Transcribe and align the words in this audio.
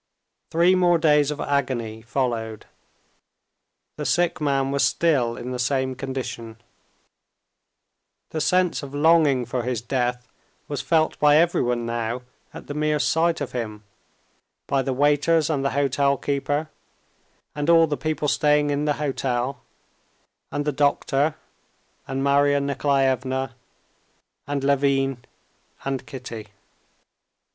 Three 0.49 0.73
more 0.73 0.97
days 0.97 1.29
of 1.29 1.39
agony 1.39 2.01
followed; 2.01 2.65
the 3.97 4.05
sick 4.07 4.41
man 4.41 4.71
was 4.71 4.83
still 4.83 5.37
in 5.37 5.51
the 5.51 5.59
same 5.59 5.93
condition. 5.93 6.57
The 8.31 8.41
sense 8.41 8.81
of 8.81 8.95
longing 8.95 9.45
for 9.45 9.61
his 9.61 9.79
death 9.79 10.27
was 10.67 10.81
felt 10.81 11.19
by 11.19 11.35
everyone 11.37 11.85
now 11.85 12.23
at 12.51 12.65
the 12.65 12.73
mere 12.73 12.97
sight 12.97 13.41
of 13.41 13.51
him, 13.51 13.83
by 14.65 14.81
the 14.81 14.91
waiters 14.91 15.51
and 15.51 15.63
the 15.63 15.69
hotel 15.77 16.17
keeper 16.17 16.71
and 17.53 17.69
all 17.69 17.85
the 17.85 17.95
people 17.95 18.27
staying 18.27 18.71
in 18.71 18.85
the 18.85 18.93
hotel, 18.93 19.61
and 20.51 20.65
the 20.65 20.71
doctor 20.71 21.35
and 22.07 22.23
Marya 22.23 22.59
Nikolaevna 22.59 23.53
and 24.47 24.63
Levin 24.63 25.25
and 25.85 26.07
Kitty. 26.07 26.47